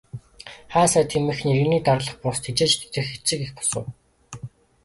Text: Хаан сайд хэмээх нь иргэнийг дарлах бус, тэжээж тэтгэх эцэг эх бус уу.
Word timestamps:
Хаан 0.73 0.89
сайд 0.91 1.09
хэмээх 1.13 1.41
нь 1.43 1.53
иргэнийг 1.53 1.83
дарлах 1.85 2.17
бус, 2.21 2.37
тэжээж 2.43 2.71
тэтгэх 2.79 3.07
эцэг 3.17 3.39
эх 3.45 3.51
бус 3.57 3.71
уу. 3.79 3.85